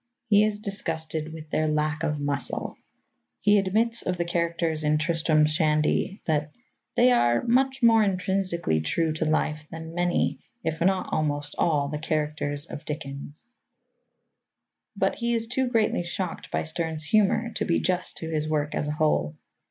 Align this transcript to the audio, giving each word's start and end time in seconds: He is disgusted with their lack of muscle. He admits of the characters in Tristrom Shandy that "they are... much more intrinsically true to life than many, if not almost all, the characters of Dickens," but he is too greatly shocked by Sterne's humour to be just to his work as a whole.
He 0.29 0.43
is 0.43 0.57
disgusted 0.57 1.31
with 1.31 1.51
their 1.51 1.67
lack 1.67 2.01
of 2.01 2.19
muscle. 2.19 2.75
He 3.39 3.59
admits 3.59 4.01
of 4.01 4.17
the 4.17 4.25
characters 4.25 4.83
in 4.83 4.97
Tristrom 4.97 5.45
Shandy 5.47 6.23
that 6.25 6.51
"they 6.95 7.11
are... 7.11 7.43
much 7.45 7.83
more 7.83 8.01
intrinsically 8.01 8.81
true 8.81 9.13
to 9.13 9.25
life 9.25 9.67
than 9.69 9.93
many, 9.93 10.39
if 10.63 10.81
not 10.81 11.09
almost 11.11 11.53
all, 11.59 11.87
the 11.87 11.99
characters 11.99 12.65
of 12.65 12.83
Dickens," 12.83 13.45
but 14.95 15.17
he 15.19 15.35
is 15.35 15.45
too 15.45 15.67
greatly 15.67 16.01
shocked 16.01 16.49
by 16.49 16.63
Sterne's 16.63 17.03
humour 17.03 17.51
to 17.53 17.63
be 17.65 17.79
just 17.79 18.17
to 18.17 18.29
his 18.31 18.49
work 18.49 18.73
as 18.73 18.87
a 18.87 18.93
whole. 18.93 19.35